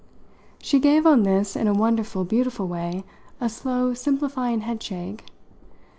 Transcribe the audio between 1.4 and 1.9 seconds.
in a